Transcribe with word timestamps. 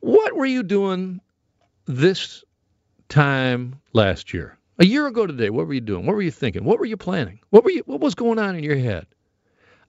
What 0.00 0.36
were 0.36 0.46
you 0.46 0.62
doing 0.62 1.20
this 1.86 2.44
time 3.08 3.80
last 3.92 4.32
year? 4.32 4.58
A 4.78 4.86
year 4.86 5.06
ago 5.06 5.26
today, 5.26 5.50
what 5.50 5.66
were 5.66 5.74
you 5.74 5.80
doing? 5.80 6.06
What 6.06 6.14
were 6.14 6.22
you 6.22 6.30
thinking? 6.30 6.64
What 6.64 6.78
were 6.78 6.86
you 6.86 6.96
planning? 6.96 7.40
What 7.50 7.64
were 7.64 7.70
you 7.70 7.82
what 7.86 8.00
was 8.00 8.14
going 8.14 8.38
on 8.38 8.54
in 8.54 8.62
your 8.62 8.76
head? 8.76 9.06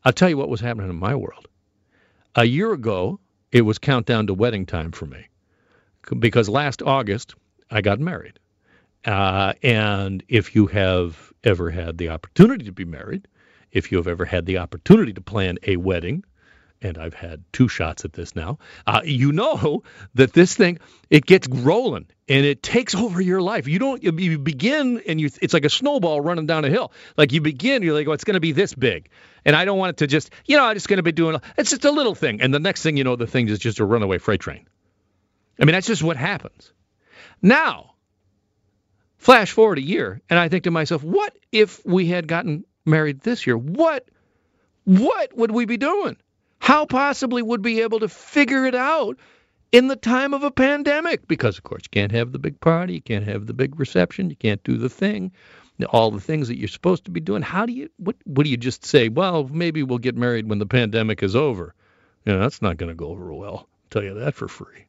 I'll 0.04 0.14
tell 0.14 0.30
you 0.30 0.38
what 0.38 0.50
was 0.50 0.62
happening 0.62 0.90
in 0.90 0.96
my 0.96 1.14
world. 1.14 1.48
A 2.36 2.46
year 2.46 2.74
ago, 2.74 3.20
it 3.52 3.62
was 3.62 3.78
countdown 3.78 4.28
to 4.28 4.34
wedding 4.34 4.66
time 4.66 4.92
for 4.92 5.06
me. 5.06 5.28
Because 6.18 6.50
last 6.50 6.82
August, 6.82 7.36
I 7.70 7.82
got 7.82 8.00
married. 8.00 8.40
Uh, 9.06 9.54
and 9.62 10.24
if 10.28 10.56
you 10.56 10.68
have 10.68 11.32
ever 11.44 11.70
had 11.70 11.98
the 11.98 12.10
opportunity 12.10 12.66
to 12.66 12.72
be 12.72 12.86
married, 12.86 13.28
if 13.72 13.92
you 13.92 13.98
have 13.98 14.08
ever 14.08 14.26
had 14.26 14.46
the 14.46 14.58
opportunity 14.58 15.14
to 15.14 15.22
plan 15.22 15.58
a 15.68 15.78
wedding, 15.78 16.24
and 16.82 16.98
I've 16.98 17.14
had 17.14 17.44
two 17.52 17.68
shots 17.68 18.06
at 18.06 18.14
this 18.14 18.36
now, 18.36 18.60
uh, 18.88 19.02
you 19.04 19.32
know 19.32 19.84
that 20.16 20.34
this 20.34 20.56
thing 20.56 20.80
it 21.10 21.26
gets 21.26 21.48
rolling 21.48 22.08
and 22.28 22.46
it 22.46 22.64
takes 22.64 22.96
over 22.96 23.22
your 23.22 23.42
life. 23.42 23.68
You 23.68 23.80
don't 23.80 24.02
you, 24.04 24.38
begin 24.40 25.02
and 25.08 25.20
you 25.20 25.30
it's 25.42 25.54
like 25.54 25.66
a 25.66 25.70
snowball 25.70 26.22
running 26.22 26.46
down 26.46 26.66
a 26.66 26.70
hill. 26.70 26.92
Like 27.18 27.32
you 27.32 27.42
begin, 27.42 27.84
you're 27.84 27.94
like, 27.94 28.08
oh, 28.08 28.14
it's 28.14 28.24
going 28.24 28.36
to 28.36 28.40
be 28.40 28.52
this 28.52 28.74
big, 28.74 29.10
and 29.46 29.56
I 29.56 29.66
don't 29.66 29.78
want 29.78 29.92
it 29.92 29.98
to 29.98 30.08
just 30.08 30.32
you 30.46 30.58
know 30.58 30.66
I'm 30.66 30.76
just 30.76 30.88
going 30.88 30.98
to 30.98 31.04
be 31.04 31.12
doing 31.12 31.40
it's 31.58 31.72
just 31.72 31.86
a 31.86 31.92
little 31.92 32.16
thing, 32.16 32.42
and 32.42 32.54
the 32.54 32.60
next 32.60 32.84
thing 32.84 32.98
you 32.98 33.04
know, 33.04 33.16
the 33.16 33.28
thing 33.28 33.50
is 33.50 33.60
just 33.60 33.80
a 33.80 33.86
runaway 33.86 34.18
freight 34.18 34.40
train. 34.40 34.68
I 35.60 35.66
mean, 35.66 35.74
that's 35.74 35.88
just 35.88 36.04
what 36.04 36.16
happens. 36.16 36.72
Now, 37.42 37.96
flash 39.18 39.52
forward 39.52 39.78
a 39.78 39.82
year, 39.82 40.22
and 40.30 40.40
I 40.40 40.48
think 40.48 40.64
to 40.64 40.72
myself, 40.72 41.04
what 41.04 41.38
if 41.52 41.86
we 41.86 42.08
had 42.08 42.28
gotten 42.28 42.64
married 42.86 43.22
this 43.22 43.46
year? 43.46 43.58
What 43.58 44.08
what 44.86 45.36
would 45.36 45.52
we 45.52 45.66
be 45.66 45.78
doing? 45.78 46.18
How 46.60 46.86
possibly 46.86 47.42
would 47.42 47.62
be 47.62 47.82
able 47.82 48.00
to 48.02 48.08
figure 48.08 48.66
it 48.66 48.76
out 48.76 49.18
in 49.72 49.88
the 49.88 49.96
time 49.96 50.34
of 50.34 50.44
a 50.44 50.52
pandemic? 50.52 51.28
Because, 51.28 51.58
of 51.58 51.64
course, 51.64 51.84
you 51.84 51.90
can't 51.92 52.12
have 52.12 52.32
the 52.32 52.40
big 52.40 52.60
party, 52.60 52.94
you 52.94 53.02
can't 53.02 53.26
have 53.26 53.48
the 53.48 53.54
big 53.54 53.80
reception, 53.80 54.30
you 54.30 54.36
can't 54.36 54.64
do 54.64 54.78
the 54.78 54.90
thing, 54.90 55.32
all 55.90 56.12
the 56.12 56.20
things 56.20 56.48
that 56.48 56.58
you're 56.58 56.68
supposed 56.68 57.06
to 57.06 57.12
be 57.12 57.22
doing. 57.22 57.42
How 57.42 57.66
do 57.66 57.74
you, 57.74 57.90
what, 57.98 58.16
what 58.26 58.44
do 58.44 58.50
you 58.50 58.58
just 58.58 58.86
say? 58.86 59.10
Well, 59.10 59.48
maybe 59.48 59.82
we'll 59.82 59.98
get 59.98 60.16
married 60.16 60.50
when 60.50 60.60
the 60.60 60.66
pandemic 60.66 61.24
is 61.24 61.36
over. 61.36 61.74
You 62.26 62.34
know, 62.34 62.40
that's 62.40 62.62
not 62.62 62.78
going 62.78 62.90
to 62.90 62.96
go 62.96 63.08
over 63.08 63.34
well. 63.34 63.56
I'll 63.56 63.68
tell 63.90 64.04
you 64.04 64.14
that 64.16 64.36
for 64.36 64.48
free. 64.48 64.86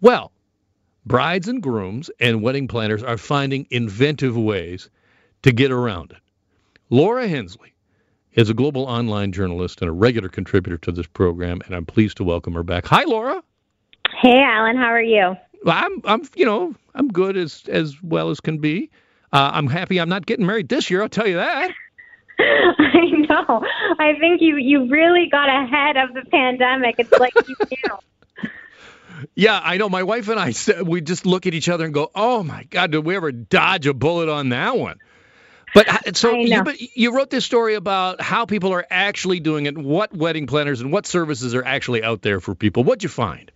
Well, 0.00 0.32
brides 1.06 1.48
and 1.48 1.62
grooms 1.62 2.10
and 2.18 2.42
wedding 2.42 2.68
planners 2.68 3.02
are 3.02 3.16
finding 3.16 3.66
inventive 3.70 4.36
ways 4.36 4.90
to 5.42 5.52
get 5.52 5.70
around 5.70 6.10
it. 6.10 6.18
Laura 6.90 7.28
Hensley 7.28 7.72
is 8.34 8.50
a 8.50 8.54
global 8.54 8.84
online 8.84 9.32
journalist 9.32 9.80
and 9.80 9.88
a 9.88 9.92
regular 9.92 10.28
contributor 10.28 10.78
to 10.78 10.92
this 10.92 11.06
program, 11.06 11.60
and 11.66 11.74
I'm 11.74 11.86
pleased 11.86 12.16
to 12.18 12.24
welcome 12.24 12.54
her 12.54 12.62
back. 12.62 12.86
Hi, 12.86 13.04
Laura. 13.04 13.42
Hey, 14.20 14.42
Alan. 14.42 14.76
How 14.76 14.86
are 14.86 15.02
you? 15.02 15.36
I'm, 15.66 16.00
I'm, 16.04 16.22
you 16.34 16.46
know, 16.46 16.74
I'm 16.94 17.08
good 17.08 17.36
as 17.36 17.62
as 17.68 18.02
well 18.02 18.30
as 18.30 18.40
can 18.40 18.58
be. 18.58 18.90
Uh, 19.32 19.50
I'm 19.52 19.66
happy 19.66 20.00
I'm 20.00 20.08
not 20.08 20.26
getting 20.26 20.46
married 20.46 20.68
this 20.68 20.90
year. 20.90 21.02
I'll 21.02 21.08
tell 21.08 21.26
you 21.26 21.36
that. 21.36 21.70
I 22.38 23.10
know. 23.28 23.62
I 23.98 24.14
think 24.18 24.40
you 24.40 24.56
you 24.56 24.88
really 24.88 25.28
got 25.30 25.48
ahead 25.48 25.96
of 25.96 26.14
the 26.14 26.28
pandemic. 26.30 26.96
It's 26.98 27.12
like 27.12 27.34
you 27.46 27.56
knew. 27.70 27.98
Yeah, 29.34 29.60
I 29.62 29.76
know. 29.76 29.88
My 29.88 30.02
wife 30.02 30.28
and 30.28 30.40
I 30.40 30.54
we 30.82 31.00
just 31.00 31.26
look 31.26 31.46
at 31.46 31.54
each 31.54 31.68
other 31.68 31.84
and 31.84 31.94
go, 31.94 32.10
"Oh 32.14 32.42
my 32.42 32.64
God, 32.64 32.92
did 32.92 33.04
we 33.04 33.16
ever 33.16 33.30
dodge 33.32 33.86
a 33.86 33.94
bullet 33.94 34.28
on 34.28 34.48
that 34.50 34.76
one?" 34.78 34.98
But 35.74 36.16
so 36.16 36.34
you, 36.34 36.62
but 36.62 36.80
you 36.96 37.14
wrote 37.14 37.30
this 37.30 37.44
story 37.44 37.74
about 37.74 38.20
how 38.20 38.46
people 38.46 38.72
are 38.72 38.86
actually 38.90 39.40
doing 39.40 39.66
it, 39.66 39.76
what 39.76 40.14
wedding 40.14 40.46
planners 40.46 40.80
and 40.80 40.92
what 40.92 41.06
services 41.06 41.54
are 41.54 41.64
actually 41.64 42.02
out 42.02 42.22
there 42.22 42.40
for 42.40 42.54
people. 42.54 42.84
What'd 42.84 43.02
you 43.02 43.08
find? 43.08 43.50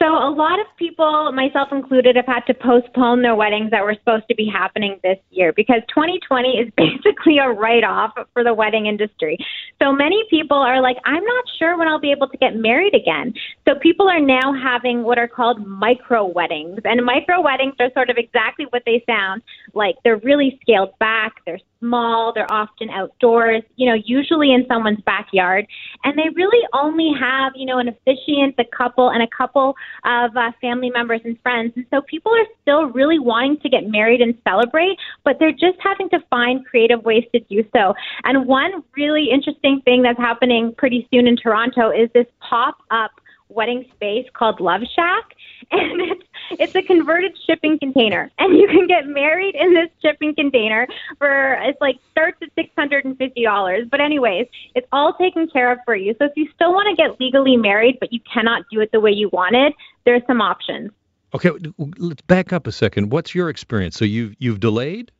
So 0.00 0.06
a 0.06 0.32
lot 0.32 0.58
of 0.58 0.66
people, 0.78 1.30
myself 1.32 1.68
included, 1.72 2.16
have 2.16 2.24
had 2.24 2.46
to 2.46 2.54
postpone 2.54 3.20
their 3.20 3.34
weddings 3.34 3.70
that 3.70 3.84
were 3.84 3.92
supposed 3.92 4.26
to 4.28 4.34
be 4.34 4.48
happening 4.50 4.98
this 5.02 5.18
year 5.28 5.52
because 5.52 5.82
2020 5.90 6.48
is 6.56 6.72
basically 6.76 7.36
a 7.36 7.50
write-off 7.50 8.12
for 8.32 8.42
the 8.42 8.54
wedding 8.54 8.86
industry. 8.86 9.36
So 9.78 9.92
many 9.92 10.24
people 10.30 10.56
are 10.56 10.80
like, 10.80 10.96
I'm 11.04 11.22
not 11.22 11.44
sure 11.58 11.76
when 11.76 11.86
I'll 11.86 12.00
be 12.00 12.12
able 12.12 12.28
to 12.28 12.38
get 12.38 12.56
married 12.56 12.94
again. 12.94 13.34
So 13.68 13.74
people 13.74 14.08
are 14.08 14.20
now 14.20 14.54
having 14.54 15.02
what 15.02 15.18
are 15.18 15.28
called 15.28 15.66
micro 15.66 16.24
weddings, 16.24 16.80
and 16.84 17.04
micro 17.04 17.42
weddings 17.42 17.74
are 17.78 17.92
sort 17.92 18.08
of 18.08 18.16
exactly 18.16 18.64
what 18.70 18.84
they 18.86 19.04
sound 19.06 19.42
like. 19.74 19.96
They're 20.04 20.18
really 20.18 20.58
scaled 20.62 20.98
back. 20.98 21.34
They're 21.46 21.60
small. 21.80 22.32
They're 22.34 22.50
often 22.52 22.90
outdoors, 22.90 23.62
you 23.76 23.88
know, 23.88 23.96
usually 24.04 24.52
in 24.52 24.64
someone's 24.68 25.00
backyard. 25.04 25.66
And 26.04 26.16
they 26.16 26.28
really 26.34 26.66
only 26.72 27.10
have, 27.18 27.52
you 27.56 27.66
know, 27.66 27.78
an 27.78 27.88
officiant, 27.88 28.54
a 28.58 28.64
couple, 28.76 29.10
and 29.10 29.22
a 29.22 29.28
couple 29.36 29.74
of 30.04 30.36
uh, 30.36 30.52
family 30.60 30.90
members 30.90 31.20
and 31.24 31.40
friends. 31.42 31.72
And 31.76 31.86
so 31.90 32.02
people 32.02 32.32
are 32.32 32.46
still 32.62 32.84
really 32.86 33.18
wanting 33.18 33.58
to 33.60 33.68
get 33.68 33.86
married 33.86 34.20
and 34.20 34.34
celebrate, 34.46 34.96
but 35.24 35.36
they're 35.38 35.52
just 35.52 35.78
having 35.82 36.08
to 36.10 36.18
find 36.28 36.64
creative 36.66 37.02
ways 37.04 37.24
to 37.34 37.40
do 37.40 37.64
so. 37.74 37.94
And 38.24 38.46
one 38.46 38.82
really 38.96 39.28
interesting 39.32 39.80
thing 39.84 40.02
that's 40.02 40.18
happening 40.18 40.74
pretty 40.76 41.08
soon 41.12 41.26
in 41.26 41.36
Toronto 41.36 41.90
is 41.90 42.10
this 42.14 42.26
pop 42.40 42.78
up 42.90 43.10
wedding 43.50 43.84
space 43.94 44.26
called 44.32 44.60
Love 44.60 44.82
Shack. 44.94 45.24
And 45.72 46.00
it's 46.00 46.24
it's 46.58 46.74
a 46.74 46.82
converted 46.82 47.38
shipping 47.46 47.78
container, 47.78 48.28
and 48.38 48.56
you 48.58 48.66
can 48.66 48.88
get 48.88 49.06
married 49.06 49.54
in 49.54 49.72
this 49.72 49.88
shipping 50.02 50.34
container 50.34 50.88
for 51.18 51.52
it's 51.62 51.80
like 51.80 51.96
starts 52.10 52.38
at 52.42 52.48
six 52.56 52.70
hundred 52.76 53.04
and 53.04 53.16
fifty 53.18 53.44
dollars. 53.44 53.86
But 53.88 54.00
anyways, 54.00 54.48
it's 54.74 54.86
all 54.90 55.14
taken 55.14 55.48
care 55.48 55.70
of 55.70 55.78
for 55.84 55.94
you. 55.94 56.14
So 56.18 56.24
if 56.24 56.32
you 56.34 56.48
still 56.54 56.72
want 56.72 56.88
to 56.88 57.00
get 57.00 57.20
legally 57.20 57.56
married, 57.56 57.98
but 58.00 58.12
you 58.12 58.18
cannot 58.32 58.64
do 58.72 58.80
it 58.80 58.90
the 58.90 58.98
way 58.98 59.12
you 59.12 59.28
wanted, 59.32 59.72
there's 60.04 60.22
some 60.26 60.40
options. 60.40 60.90
Okay, 61.34 61.50
let's 61.98 62.22
back 62.22 62.52
up 62.52 62.66
a 62.66 62.72
second. 62.72 63.12
What's 63.12 63.34
your 63.34 63.48
experience? 63.48 63.96
So 63.96 64.04
you've 64.04 64.34
you've 64.38 64.58
delayed. 64.58 65.12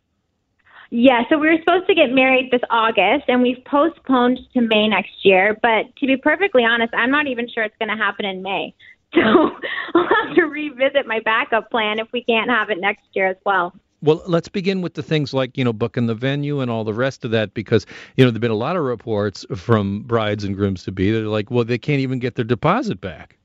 Yeah, 0.91 1.23
so 1.28 1.39
we 1.39 1.49
were 1.49 1.59
supposed 1.59 1.87
to 1.87 1.95
get 1.95 2.11
married 2.11 2.51
this 2.51 2.61
August, 2.69 3.25
and 3.28 3.43
we've 3.43 3.65
postponed 3.65 4.41
to 4.55 4.61
May 4.61 4.89
next 4.89 5.25
year. 5.25 5.56
But 5.62 5.95
to 5.97 6.06
be 6.06 6.17
perfectly 6.17 6.65
honest, 6.65 6.93
I'm 6.95 7.12
not 7.12 7.28
even 7.28 7.49
sure 7.49 7.62
it's 7.62 7.77
going 7.78 7.97
to 7.97 8.03
happen 8.03 8.25
in 8.25 8.43
May. 8.43 8.75
So 9.12 9.23
I'll 9.97 10.09
have 10.09 10.37
to 10.37 10.43
revisit 10.43 11.05
my 11.05 11.19
backup 11.25 11.69
plan 11.69 11.99
if 11.99 12.06
we 12.12 12.23
can't 12.23 12.49
have 12.49 12.71
it 12.71 12.78
next 12.81 13.03
year 13.12 13.27
as 13.27 13.37
well. 13.45 13.75
Well, 14.03 14.23
let's 14.28 14.49
begin 14.49 14.83
with 14.83 14.95
the 14.95 15.03
things 15.03 15.34
like, 15.34 15.59
you 15.59 15.65
know, 15.65 15.73
booking 15.73 16.06
the 16.06 16.15
venue 16.15 16.61
and 16.61 16.71
all 16.71 16.84
the 16.84 16.95
rest 16.95 17.25
of 17.25 17.33
that 17.33 17.53
because, 17.53 17.87
you 18.17 18.25
know, 18.25 18.31
there've 18.31 18.41
been 18.41 18.53
a 18.53 18.55
lot 18.55 18.77
of 18.77 18.84
reports 18.84 19.45
from 19.57 20.05
brides 20.05 20.45
and 20.45 20.55
grooms 20.55 20.84
to 20.84 20.93
be 20.93 21.11
that 21.11 21.25
are 21.25 21.28
like, 21.28 21.51
well, 21.51 21.65
they 21.65 21.77
can't 21.77 21.99
even 21.99 22.21
get 22.21 22.37
their 22.37 22.45
deposit 22.45 23.01
back. 23.01 23.37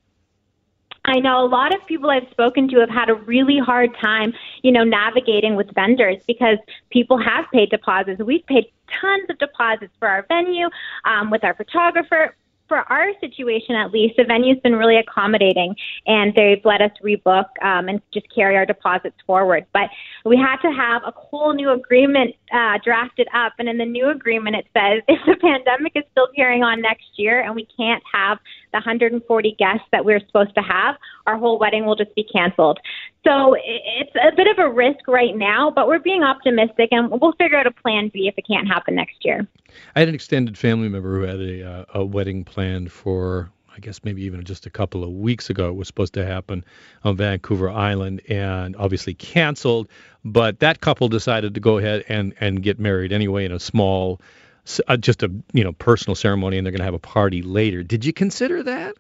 I 1.05 1.19
know 1.19 1.45
a 1.45 1.47
lot 1.47 1.73
of 1.73 1.85
people 1.85 2.09
I've 2.09 2.27
spoken 2.31 2.67
to 2.69 2.79
have 2.79 2.89
had 2.89 3.09
a 3.09 3.13
really 3.13 3.59
hard 3.59 3.95
time, 4.01 4.33
you 4.63 4.71
know, 4.71 4.83
navigating 4.83 5.55
with 5.55 5.73
vendors 5.75 6.17
because 6.25 6.57
people 6.89 7.17
have 7.17 7.45
paid 7.53 7.69
deposits. 7.69 8.21
We've 8.21 8.45
paid 8.47 8.65
tons 8.99 9.29
of 9.29 9.37
deposits 9.37 9.93
for 9.99 10.07
our 10.07 10.25
venue, 10.27 10.67
um, 11.05 11.29
with 11.29 11.43
our 11.43 11.53
photographer, 11.53 12.35
for 12.67 12.79
our 12.91 13.11
situation 13.19 13.75
at 13.75 13.91
least, 13.91 14.15
the 14.17 14.23
venue's 14.23 14.59
been 14.63 14.75
really 14.75 14.97
accommodating 14.97 15.75
and 16.07 16.33
they've 16.35 16.63
let 16.63 16.81
us 16.81 16.91
rebook 17.03 17.45
um, 17.61 17.87
and 17.89 18.01
just 18.13 18.25
carry 18.33 18.55
our 18.55 18.65
deposits 18.65 19.15
forward. 19.25 19.65
But 19.73 19.89
we 20.25 20.37
had 20.37 20.57
to 20.57 20.71
have 20.75 21.03
a 21.05 21.11
whole 21.11 21.53
new 21.53 21.71
agreement 21.71 22.35
uh, 22.51 22.79
drafted 22.83 23.27
up. 23.33 23.53
And 23.59 23.69
in 23.69 23.77
the 23.77 23.85
new 23.85 24.09
agreement, 24.09 24.55
it 24.55 24.65
says 24.73 25.03
if 25.07 25.19
the 25.25 25.35
pandemic 25.39 25.93
is 25.95 26.03
still 26.11 26.27
carrying 26.35 26.63
on 26.63 26.81
next 26.81 27.05
year 27.17 27.41
and 27.41 27.55
we 27.55 27.67
can't 27.77 28.03
have 28.11 28.39
the 28.71 28.77
140 28.77 29.55
guests 29.57 29.85
that 29.91 30.03
we're 30.03 30.19
supposed 30.19 30.55
to 30.55 30.61
have, 30.61 30.95
our 31.27 31.37
whole 31.37 31.59
wedding 31.59 31.85
will 31.85 31.95
just 31.95 32.13
be 32.15 32.23
canceled. 32.23 32.79
So 33.25 33.55
it's 33.57 34.15
a 34.15 34.35
bit 34.35 34.47
of 34.47 34.59
a 34.59 34.69
risk 34.69 35.07
right 35.07 35.35
now, 35.35 35.71
but 35.71 35.87
we're 35.87 35.99
being 35.99 36.23
optimistic 36.23 36.89
and 36.91 37.09
we'll 37.09 37.33
figure 37.33 37.57
out 37.57 37.65
a 37.65 37.71
plan 37.71 38.11
B 38.13 38.27
if 38.27 38.37
it 38.37 38.45
can't 38.47 38.67
happen 38.67 38.95
next 38.95 39.23
year. 39.23 39.47
I 39.95 39.99
had 39.99 40.09
an 40.09 40.15
extended 40.15 40.57
family 40.57 40.89
member 40.89 41.19
who 41.19 41.23
had 41.23 41.39
a, 41.39 41.69
uh, 41.69 41.85
a 41.95 42.05
wedding 42.05 42.43
planned 42.43 42.91
for 42.91 43.51
I 43.75 43.79
guess 43.79 44.05
maybe 44.05 44.23
even 44.23 44.43
just 44.45 44.65
a 44.65 44.69
couple 44.69 45.03
of 45.03 45.11
weeks 45.11 45.49
ago 45.49 45.67
it 45.67 45.75
was 45.75 45.87
supposed 45.87 46.13
to 46.13 46.25
happen 46.25 46.63
on 47.03 47.17
Vancouver 47.17 47.69
Island 47.69 48.21
and 48.29 48.73
obviously 48.77 49.13
canceled. 49.13 49.89
But 50.23 50.59
that 50.61 50.79
couple 50.79 51.09
decided 51.09 51.55
to 51.55 51.59
go 51.59 51.77
ahead 51.77 52.05
and 52.07 52.33
and 52.39 52.63
get 52.63 52.79
married 52.79 53.11
anyway 53.11 53.45
in 53.45 53.51
a 53.51 53.59
small 53.59 54.21
uh, 54.87 54.97
just 54.97 55.23
a 55.23 55.31
you 55.53 55.63
know 55.63 55.73
personal 55.73 56.15
ceremony, 56.15 56.57
and 56.57 56.65
they're 56.65 56.71
going 56.71 56.79
to 56.79 56.85
have 56.85 56.93
a 56.93 56.99
party 56.99 57.41
later. 57.41 57.83
Did 57.83 58.05
you 58.05 58.13
consider 58.13 58.63
that? 58.63 58.95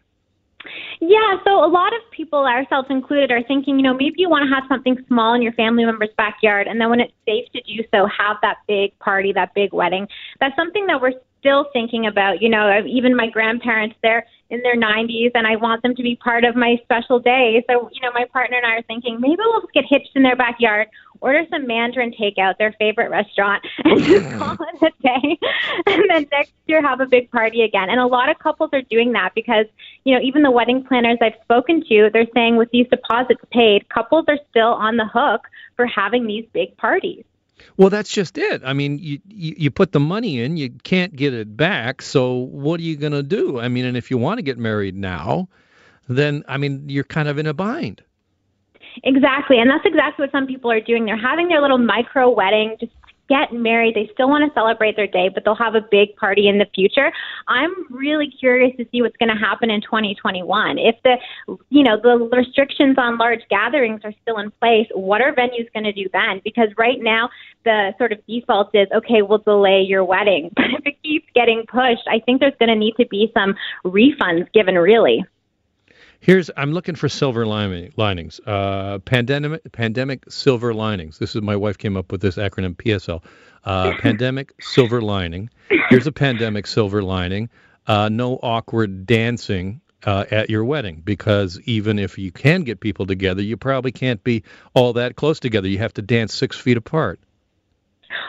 Yeah, 0.99 1.37
so 1.43 1.63
a 1.63 1.69
lot 1.69 1.93
of 1.93 1.99
people, 2.11 2.45
ourselves 2.45 2.87
included, 2.89 3.29
are 3.31 3.43
thinking, 3.43 3.77
you 3.77 3.83
know, 3.83 3.93
maybe 3.93 4.15
you 4.17 4.29
want 4.29 4.49
to 4.49 4.55
have 4.55 4.63
something 4.67 4.97
small 5.07 5.35
in 5.35 5.41
your 5.41 5.53
family 5.53 5.85
member's 5.85 6.09
backyard, 6.17 6.67
and 6.67 6.81
then 6.81 6.89
when 6.89 6.99
it's 6.99 7.13
safe 7.25 7.45
to 7.53 7.61
do 7.61 7.83
so, 7.93 8.07
have 8.07 8.37
that 8.41 8.57
big 8.67 8.97
party, 8.99 9.31
that 9.33 9.53
big 9.53 9.73
wedding. 9.73 10.07
That's 10.39 10.55
something 10.55 10.85
that 10.87 11.01
we're 11.01 11.13
still 11.39 11.67
thinking 11.73 12.07
about. 12.07 12.41
You 12.41 12.49
know, 12.49 12.83
even 12.85 13.15
my 13.15 13.29
grandparents, 13.29 13.95
they're 14.01 14.25
in 14.49 14.61
their 14.61 14.75
90s, 14.75 15.31
and 15.33 15.47
I 15.47 15.55
want 15.55 15.81
them 15.81 15.95
to 15.95 16.03
be 16.03 16.15
part 16.15 16.43
of 16.43 16.55
my 16.55 16.79
special 16.83 17.19
day. 17.19 17.63
So, 17.69 17.89
you 17.91 18.01
know, 18.01 18.11
my 18.13 18.25
partner 18.25 18.57
and 18.57 18.65
I 18.65 18.77
are 18.77 18.81
thinking 18.83 19.19
maybe 19.19 19.37
we'll 19.39 19.61
just 19.61 19.73
get 19.73 19.85
hitched 19.87 20.11
in 20.15 20.23
their 20.23 20.35
backyard 20.35 20.87
order 21.21 21.43
some 21.49 21.65
Mandarin 21.65 22.13
takeout, 22.13 22.57
their 22.57 22.73
favorite 22.73 23.09
restaurant, 23.09 23.65
and 23.83 24.03
just 24.03 24.29
call 24.37 24.53
it 24.53 24.93
a 24.93 25.01
day. 25.01 25.39
And 25.87 26.03
then 26.09 26.27
next 26.31 26.53
year 26.67 26.81
have 26.81 26.99
a 26.99 27.05
big 27.05 27.31
party 27.31 27.61
again. 27.63 27.89
And 27.89 27.99
a 27.99 28.05
lot 28.05 28.29
of 28.29 28.39
couples 28.39 28.69
are 28.73 28.81
doing 28.83 29.13
that 29.13 29.33
because, 29.35 29.65
you 30.03 30.13
know, 30.13 30.21
even 30.21 30.43
the 30.43 30.51
wedding 30.51 30.83
planners 30.83 31.17
I've 31.21 31.39
spoken 31.43 31.83
to, 31.89 32.09
they're 32.11 32.27
saying 32.33 32.57
with 32.57 32.69
these 32.71 32.87
deposits 32.89 33.41
paid, 33.51 33.87
couples 33.89 34.25
are 34.27 34.37
still 34.49 34.73
on 34.73 34.97
the 34.97 35.05
hook 35.05 35.41
for 35.75 35.85
having 35.85 36.27
these 36.27 36.45
big 36.53 36.75
parties. 36.77 37.23
Well, 37.77 37.89
that's 37.89 38.11
just 38.11 38.37
it. 38.37 38.61
I 38.65 38.73
mean, 38.73 38.99
you, 38.99 39.19
you, 39.27 39.55
you 39.57 39.71
put 39.71 39.91
the 39.91 39.99
money 39.99 40.41
in, 40.41 40.57
you 40.57 40.69
can't 40.83 41.15
get 41.15 41.33
it 41.33 41.55
back. 41.55 42.01
So 42.01 42.33
what 42.33 42.79
are 42.79 42.83
you 42.83 42.95
going 42.95 43.13
to 43.13 43.23
do? 43.23 43.59
I 43.59 43.67
mean, 43.67 43.85
and 43.85 43.97
if 43.97 44.11
you 44.11 44.17
want 44.17 44.37
to 44.37 44.41
get 44.41 44.57
married 44.57 44.95
now, 44.95 45.47
then 46.07 46.43
I 46.47 46.57
mean, 46.57 46.89
you're 46.89 47.03
kind 47.03 47.27
of 47.27 47.37
in 47.37 47.47
a 47.47 47.53
bind. 47.53 48.03
Exactly, 49.03 49.59
and 49.59 49.69
that's 49.69 49.85
exactly 49.85 50.23
what 50.23 50.31
some 50.31 50.47
people 50.47 50.71
are 50.71 50.79
doing. 50.79 51.05
They're 51.05 51.17
having 51.17 51.49
their 51.49 51.61
little 51.61 51.77
micro 51.77 52.29
wedding, 52.29 52.77
just 52.79 52.93
get 53.27 53.53
married. 53.53 53.95
They 53.95 54.09
still 54.13 54.29
want 54.29 54.47
to 54.47 54.53
celebrate 54.53 54.95
their 54.95 55.07
day, 55.07 55.29
but 55.33 55.43
they'll 55.43 55.55
have 55.55 55.75
a 55.75 55.81
big 55.81 56.15
party 56.15 56.47
in 56.47 56.57
the 56.57 56.67
future. 56.73 57.11
I'm 57.47 57.73
really 57.89 58.29
curious 58.39 58.75
to 58.77 58.85
see 58.91 59.01
what's 59.01 59.17
going 59.17 59.29
to 59.29 59.39
happen 59.39 59.69
in 59.69 59.81
2021. 59.81 60.77
If 60.77 60.95
the, 61.03 61.17
you 61.69 61.83
know, 61.83 61.99
the 62.01 62.29
restrictions 62.35 62.95
on 62.97 63.17
large 63.17 63.41
gatherings 63.49 64.01
are 64.03 64.13
still 64.21 64.37
in 64.37 64.51
place, 64.51 64.87
what 64.93 65.21
are 65.21 65.33
venues 65.33 65.71
going 65.73 65.85
to 65.85 65.93
do 65.93 66.07
then? 66.13 66.41
Because 66.43 66.69
right 66.77 66.99
now, 66.99 67.29
the 67.63 67.93
sort 67.97 68.11
of 68.11 68.19
default 68.27 68.69
is, 68.73 68.87
okay, 68.95 69.21
we'll 69.21 69.39
delay 69.39 69.81
your 69.81 70.03
wedding. 70.03 70.51
But 70.65 70.79
if 70.79 70.85
it 70.85 71.03
keeps 71.03 71.27
getting 71.35 71.63
pushed, 71.67 72.07
I 72.07 72.19
think 72.19 72.39
there's 72.39 72.55
going 72.59 72.69
to 72.69 72.75
need 72.75 72.95
to 72.97 73.05
be 73.05 73.31
some 73.35 73.53
refunds 73.85 74.51
given, 74.51 74.75
really. 74.75 75.23
Here's 76.25 76.49
I'm 76.57 76.71
looking 76.71 76.95
for 76.95 77.07
silver 77.07 77.45
lining, 77.45 77.93
linings. 77.97 78.39
Uh, 78.47 78.97
pandemic 78.97 79.71
pandemic 79.71 80.23
silver 80.27 80.73
linings. 80.73 81.19
This 81.19 81.35
is 81.35 81.43
my 81.43 81.55
wife 81.55 81.77
came 81.77 81.95
up 81.95 82.11
with 82.11 82.19
this 82.19 82.37
acronym 82.37 82.75
PSL. 82.75 83.21
Uh, 83.63 83.93
pandemic 83.99 84.51
silver 84.59 85.03
lining. 85.03 85.51
Here's 85.91 86.07
a 86.07 86.11
pandemic 86.11 86.65
silver 86.65 87.03
lining. 87.03 87.51
Uh, 87.85 88.09
no 88.09 88.39
awkward 88.41 89.05
dancing 89.05 89.81
uh, 90.03 90.25
at 90.31 90.49
your 90.49 90.65
wedding 90.65 91.03
because 91.05 91.59
even 91.65 91.99
if 91.99 92.17
you 92.17 92.31
can 92.31 92.63
get 92.63 92.79
people 92.79 93.05
together, 93.05 93.43
you 93.43 93.55
probably 93.55 93.91
can't 93.91 94.23
be 94.23 94.41
all 94.73 94.93
that 94.93 95.15
close 95.15 95.39
together. 95.39 95.67
You 95.67 95.77
have 95.77 95.93
to 95.93 96.01
dance 96.01 96.33
six 96.33 96.57
feet 96.57 96.77
apart. 96.77 97.19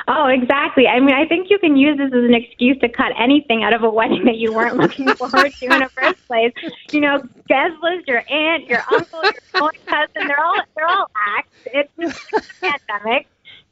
Oh, 0.09 0.27
exactly. 0.27 0.87
I 0.87 1.01
mean, 1.01 1.15
I 1.15 1.27
think 1.27 1.51
you 1.51 1.59
can 1.59 1.77
use 1.77 1.99
this 1.99 2.07
as 2.07 2.25
an 2.25 2.35
excuse 2.35 2.79
to 2.79 2.89
cut 2.89 3.13
anything 3.19 3.63
out 3.63 3.73
of 3.73 3.83
a 3.83 3.91
wedding 3.91 4.25
that 4.25 4.37
you 4.37 4.53
weren't 4.53 4.77
looking 4.77 5.09
forward 5.17 5.53
to 5.53 5.65
in 5.65 5.81
the 5.81 5.91
first 5.95 6.27
place. 6.27 6.53
You 6.91 7.01
know, 7.01 7.23
guest 7.49 7.75
list, 7.83 8.09
your 8.09 8.23
aunt, 8.31 8.67
your 8.67 8.83
uncle, 8.91 9.23
your 9.23 9.33
own 9.63 9.71
cousin, 9.87 10.29
they're 10.29 10.45
all 10.45 10.61
they're 10.77 10.87
all 10.87 11.11
acts. 11.37 11.49
It's 11.67 11.91
just 11.99 12.33
a 12.33 12.43
pandemic. 12.61 13.27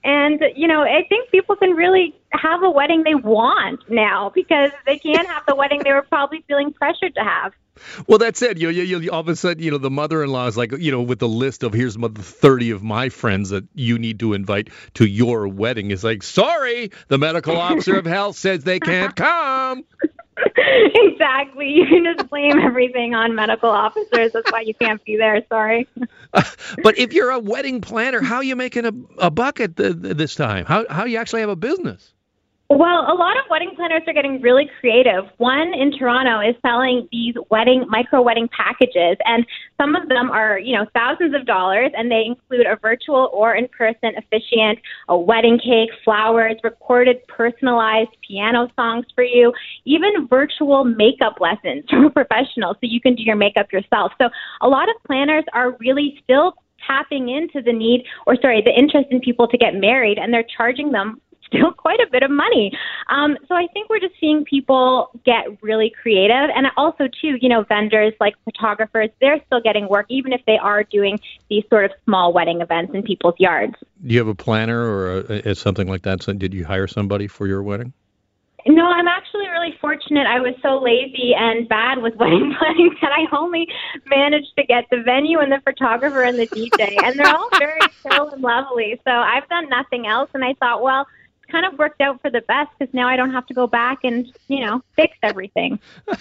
And, 0.04 0.44
you 0.54 0.68
know, 0.68 0.82
I 0.82 1.04
think 1.08 1.30
people 1.30 1.56
can 1.56 1.70
really 1.70 2.14
have 2.30 2.62
a 2.62 2.70
wedding 2.70 3.04
they 3.04 3.14
want 3.14 3.80
now 3.88 4.30
because 4.34 4.70
they 4.84 4.98
can't 4.98 5.26
have 5.26 5.44
the 5.48 5.54
wedding 5.54 5.80
they 5.82 5.92
were 5.92 6.02
probably 6.02 6.44
feeling 6.46 6.74
pressured 6.74 7.14
to 7.14 7.22
have. 7.22 7.54
Well, 8.06 8.18
that's 8.18 8.42
it. 8.42 8.58
You, 8.58 8.68
you, 8.68 9.00
you, 9.00 9.10
all 9.10 9.20
of 9.20 9.28
a 9.28 9.34
sudden, 9.34 9.62
you 9.62 9.70
know, 9.70 9.78
the 9.78 9.90
mother-in-law 9.90 10.46
is 10.46 10.56
like, 10.56 10.72
you 10.78 10.92
know, 10.92 11.02
with 11.02 11.18
the 11.18 11.28
list 11.28 11.62
of 11.62 11.72
here's 11.72 11.96
the 11.96 12.08
30 12.10 12.70
of 12.70 12.82
my 12.82 13.08
friends 13.08 13.50
that 13.50 13.64
you 13.74 13.98
need 13.98 14.20
to 14.20 14.34
invite 14.34 14.68
to 14.94 15.06
your 15.06 15.48
wedding. 15.48 15.90
Is 15.90 16.04
like, 16.04 16.22
sorry, 16.22 16.92
the 17.08 17.18
medical 17.18 17.56
officer 17.56 17.96
of 17.98 18.04
health 18.04 18.36
says 18.36 18.62
they 18.62 18.80
can't 18.80 19.16
come. 19.16 19.84
exactly. 20.56 21.68
You 21.68 21.86
can 21.86 22.04
just 22.04 22.28
blame 22.28 22.58
everything 22.58 23.14
on 23.14 23.34
medical 23.34 23.70
officers. 23.70 24.32
That's 24.32 24.50
why 24.50 24.62
you 24.62 24.74
can't 24.74 25.02
be 25.04 25.16
there. 25.16 25.44
Sorry. 25.48 25.88
but 26.82 26.98
if 26.98 27.12
you're 27.12 27.30
a 27.30 27.38
wedding 27.38 27.80
planner, 27.80 28.20
how 28.20 28.36
are 28.36 28.44
you 28.44 28.56
making 28.56 28.86
a, 28.86 28.92
a 29.18 29.30
bucket 29.30 29.76
th- 29.76 29.94
this 29.96 30.34
time? 30.34 30.64
How 30.64 30.86
how 30.88 31.04
you 31.04 31.18
actually 31.18 31.40
have 31.40 31.50
a 31.50 31.56
business? 31.56 32.12
Well, 32.70 33.12
a 33.12 33.14
lot 33.14 33.36
of 33.36 33.44
wedding 33.50 33.72
planners 33.76 34.02
are 34.06 34.14
getting 34.14 34.40
really 34.40 34.70
creative. 34.80 35.24
One 35.36 35.74
in 35.74 35.92
Toronto 35.98 36.40
is 36.40 36.56
selling 36.62 37.06
these 37.12 37.34
wedding 37.50 37.84
micro 37.88 38.22
wedding 38.22 38.48
packages, 38.56 39.18
and 39.26 39.44
some 39.78 39.94
of 39.94 40.08
them 40.08 40.30
are, 40.30 40.58
you 40.58 40.74
know, 40.74 40.86
thousands 40.94 41.34
of 41.34 41.44
dollars, 41.44 41.90
and 41.94 42.10
they 42.10 42.24
include 42.24 42.66
a 42.66 42.76
virtual 42.76 43.28
or 43.34 43.54
in-person 43.54 44.12
officiant, 44.16 44.78
a 45.10 45.18
wedding 45.18 45.58
cake, 45.58 45.90
flowers, 46.06 46.54
recorded 46.64 47.18
personalized 47.28 48.16
piano 48.26 48.66
songs 48.76 49.04
for 49.14 49.24
you, 49.24 49.52
even 49.84 50.26
virtual 50.26 50.84
makeup 50.84 51.36
lessons 51.40 51.84
from 51.90 52.06
a 52.06 52.10
professional, 52.10 52.72
so 52.72 52.80
you 52.80 53.00
can 53.00 53.14
do 53.14 53.22
your 53.24 53.36
makeup 53.36 53.74
yourself. 53.74 54.10
So 54.18 54.30
a 54.62 54.68
lot 54.68 54.88
of 54.88 54.96
planners 55.06 55.44
are 55.52 55.76
really 55.80 56.18
still 56.24 56.54
tapping 56.86 57.28
into 57.28 57.62
the 57.62 57.72
need 57.72 58.04
or 58.26 58.36
sorry 58.40 58.62
the 58.64 58.70
interest 58.70 59.08
in 59.10 59.20
people 59.20 59.48
to 59.48 59.58
get 59.58 59.74
married 59.74 60.18
and 60.18 60.32
they're 60.32 60.44
charging 60.56 60.92
them 60.92 61.20
still 61.54 61.72
quite 61.76 62.00
a 62.00 62.06
bit 62.10 62.22
of 62.22 62.30
money. 62.30 62.72
Um, 63.08 63.36
so 63.48 63.54
I 63.54 63.66
think 63.72 63.88
we're 63.88 64.00
just 64.00 64.14
seeing 64.20 64.44
people 64.44 65.10
get 65.24 65.62
really 65.62 65.90
creative, 65.90 66.50
and 66.54 66.66
also 66.76 67.04
too, 67.20 67.36
you 67.40 67.48
know, 67.48 67.64
vendors 67.64 68.12
like 68.20 68.34
photographers, 68.44 69.10
they're 69.20 69.40
still 69.46 69.60
getting 69.60 69.88
work 69.88 70.06
even 70.08 70.32
if 70.32 70.40
they 70.46 70.58
are 70.58 70.84
doing 70.84 71.18
these 71.48 71.64
sort 71.70 71.84
of 71.84 71.90
small 72.04 72.32
wedding 72.32 72.60
events 72.60 72.92
in 72.94 73.02
people's 73.02 73.34
yards. 73.38 73.74
Do 74.04 74.12
you 74.12 74.18
have 74.18 74.28
a 74.28 74.34
planner 74.34 74.84
or 74.84 75.20
a, 75.20 75.50
a, 75.50 75.54
something 75.54 75.88
like 75.88 76.02
that? 76.02 76.22
So 76.22 76.32
did 76.32 76.54
you 76.54 76.64
hire 76.64 76.86
somebody 76.86 77.26
for 77.26 77.46
your 77.46 77.62
wedding? 77.62 77.92
No, 78.66 78.86
I'm 78.86 79.08
actually 79.08 79.46
really 79.48 79.74
fortunate. 79.78 80.26
I 80.26 80.40
was 80.40 80.54
so 80.62 80.80
lazy 80.82 81.34
and 81.36 81.68
bad 81.68 81.98
with 81.98 82.14
wedding 82.18 82.54
planning 82.58 82.96
that 83.02 83.12
I 83.12 83.36
only 83.36 83.68
managed 84.06 84.52
to 84.56 84.64
get 84.64 84.84
the 84.90 85.02
venue 85.02 85.40
and 85.40 85.52
the 85.52 85.60
photographer 85.64 86.22
and 86.22 86.38
the 86.38 86.46
DJ, 86.46 86.96
and 87.02 87.18
they're 87.18 87.34
all 87.34 87.50
very 87.58 87.80
chill 88.02 88.30
and 88.30 88.42
lovely. 88.42 89.00
So 89.04 89.10
I've 89.10 89.48
done 89.48 89.68
nothing 89.68 90.06
else, 90.06 90.30
and 90.32 90.42
I 90.42 90.54
thought, 90.54 90.82
well, 90.82 91.06
kind 91.54 91.72
of 91.72 91.78
worked 91.78 92.00
out 92.00 92.20
for 92.20 92.30
the 92.30 92.40
best 92.40 92.70
because 92.76 92.92
now 92.92 93.08
I 93.08 93.14
don't 93.14 93.30
have 93.30 93.46
to 93.46 93.54
go 93.54 93.68
back 93.68 94.00
and 94.02 94.26
you 94.48 94.64
know 94.64 94.82
fix 94.96 95.16
everything. 95.22 95.78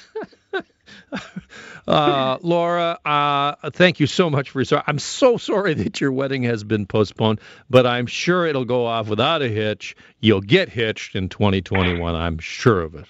uh, 1.88 2.38
Laura, 2.42 3.00
uh, 3.04 3.70
thank 3.72 4.00
you 4.00 4.06
so 4.06 4.30
much 4.30 4.52
for 4.52 4.62
your. 4.62 4.84
I'm 4.86 5.00
so 5.00 5.38
sorry 5.38 5.74
that 5.84 6.00
your 6.00 6.12
wedding 6.12 6.44
has 6.44 6.64
been 6.64 6.86
postponed, 6.86 7.42
but 7.68 7.88
I'm 7.88 8.06
sure 8.06 8.46
it'll 8.46 8.66
go 8.66 8.86
off 8.86 9.08
without 9.08 9.42
a 9.42 9.48
hitch. 9.48 9.96
You'll 10.20 10.42
get 10.42 10.70
hitched 10.70 11.16
in 11.16 11.30
2021. 11.30 12.16
I'm 12.16 12.38
sure 12.38 12.82
of 12.82 12.94
it. 12.94 13.08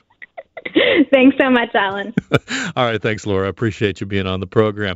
thanks 1.12 1.38
so 1.40 1.50
much, 1.50 1.70
Alan. 1.74 2.14
All 2.76 2.86
right, 2.86 3.02
thanks, 3.02 3.26
Laura. 3.26 3.48
I 3.48 3.50
appreciate 3.50 4.00
you 4.00 4.08
being 4.08 4.28
on 4.28 4.40
the 4.40 4.48
program. 4.48 4.96